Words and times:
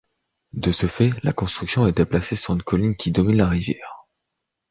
De 0.53 0.71
ce 0.71 0.87
fait, 0.87 1.11
la 1.21 1.31
construction 1.31 1.85
est 1.85 1.95
déplacée 1.95 2.35
sur 2.35 2.55
une 2.55 2.63
colline 2.63 2.95
qui 2.95 3.11
domine 3.11 3.37
la 3.37 3.45
rivière. 3.47 4.07